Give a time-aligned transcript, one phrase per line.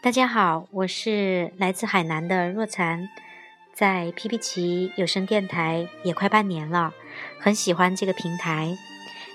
[0.00, 3.08] 大家好，我是来自海南的若禅，
[3.72, 6.92] 在皮皮奇有声电台也快半年了，
[7.40, 8.76] 很喜欢这个平台。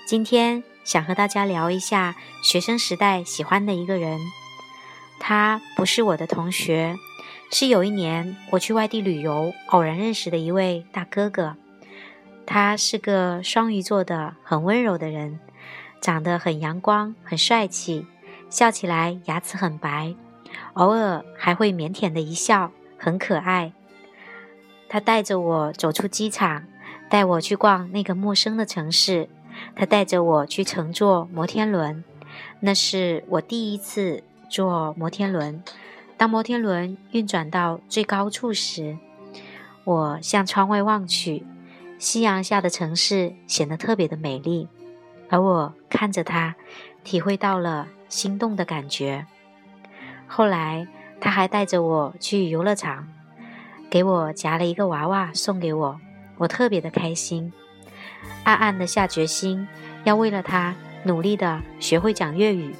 [0.07, 4.17] 今天想和大家聊一下学生时代喜欢的一个人，
[5.19, 6.95] 他不是我的同学，
[7.51, 11.57] 是有一年我去外地旅游偶然认识的一位大哥哥。
[12.45, 15.39] 他是个双鱼座的很温柔的人，
[16.01, 18.05] 长得很阳光，很帅气，
[18.49, 20.15] 笑起来牙齿很白。
[20.73, 23.73] 偶尔还会腼腆的一笑，很可爱。
[24.87, 26.65] 他带着我走出机场，
[27.09, 29.29] 带我去逛那个陌生的城市。
[29.75, 32.03] 他带着我去乘坐摩天轮，
[32.61, 35.61] 那是我第一次坐摩天轮。
[36.17, 38.97] 当摩天轮运转到最高处时，
[39.83, 41.45] 我向窗外望去，
[41.97, 44.67] 夕阳下的城市显得特别的美丽，
[45.29, 46.55] 而我看着他，
[47.03, 49.25] 体会到了心动的感觉。
[50.27, 50.87] 后来，
[51.21, 53.07] 他还带着我去游乐场，
[53.89, 55.99] 给我夹了一个娃娃送给我，
[56.37, 57.51] 我特别的开心，
[58.43, 59.67] 暗暗的下决心
[60.03, 62.75] 要为了他努力的学会讲粤语。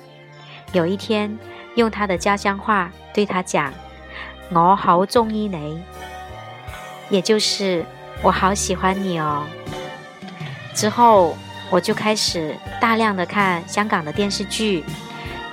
[0.73, 1.37] 有一天，
[1.75, 3.73] 用他的家乡话对他讲
[4.53, 5.81] ：“我好中意你”，
[7.09, 7.83] 也就是
[8.21, 9.43] 我好喜欢你哦。
[10.75, 11.35] 之后，
[11.71, 14.83] 我就开始大量的看香港的电视剧，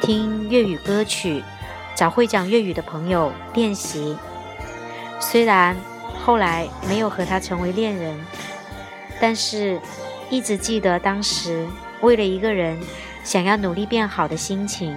[0.00, 1.42] 听粤语歌曲。
[1.94, 4.14] 找会讲粤语的朋友练习。
[5.18, 5.74] 虽然
[6.22, 8.14] 后来没有和他成为恋人，
[9.18, 9.80] 但是
[10.28, 11.66] 一直记得当时
[12.02, 12.78] 为了一个人
[13.24, 14.94] 想要努力变好的心情，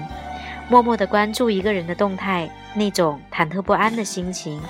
[0.67, 4.61] 默默的关注一个人的动态，那种忐忑不安的心情，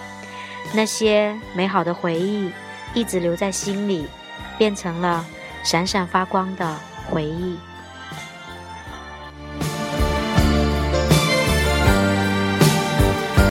[0.71, 2.51] 那些美好的回忆
[2.93, 4.05] 一直留在心里，
[4.55, 5.25] 变成了
[5.63, 6.75] 闪闪发光的
[7.09, 7.57] 回忆。